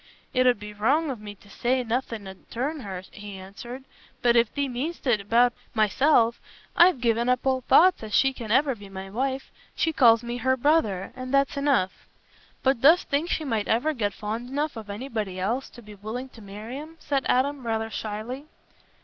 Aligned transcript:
"It 0.33 0.47
'ud 0.47 0.59
be 0.59 0.73
wrong 0.73 1.11
of 1.11 1.21
me 1.21 1.35
to 1.35 1.47
say 1.47 1.83
nothing 1.83 2.25
'ud 2.25 2.49
turn 2.49 2.79
her," 2.79 3.03
he 3.11 3.37
answered. 3.37 3.83
"But 4.23 4.35
if 4.35 4.51
thee 4.51 4.67
mean'st 4.67 5.05
it 5.05 5.21
about 5.21 5.53
myself, 5.75 6.41
I've 6.75 6.99
given 7.01 7.29
up 7.29 7.45
all 7.45 7.61
thoughts 7.61 8.01
as 8.01 8.11
she 8.11 8.33
can 8.33 8.49
ever 8.49 8.73
be 8.73 8.89
my 8.89 9.11
wife. 9.11 9.51
She 9.75 9.93
calls 9.93 10.23
me 10.23 10.37
her 10.37 10.57
brother, 10.57 11.13
and 11.15 11.31
that's 11.31 11.55
enough." 11.55 12.07
"But 12.63 12.81
dost 12.81 13.09
think 13.09 13.29
she 13.29 13.45
might 13.45 13.67
ever 13.67 13.93
get 13.93 14.11
fond 14.13 14.49
enough 14.49 14.75
of 14.75 14.89
anybody 14.89 15.39
else 15.39 15.69
to 15.69 15.83
be 15.83 15.93
willing 15.93 16.29
to 16.29 16.41
marry 16.41 16.79
'em?" 16.79 16.97
said 16.99 17.23
Adam 17.29 17.63
rather 17.63 17.91
shyly. 17.91 18.47